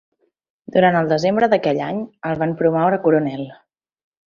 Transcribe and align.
Durant 0.75 0.97
el 1.01 1.09
desembre 1.11 1.51
d'aquell 1.51 1.83
any, 1.89 2.01
el 2.31 2.41
van 2.41 2.57
promoure 2.63 3.01
a 3.01 3.05
coronel. 3.07 3.47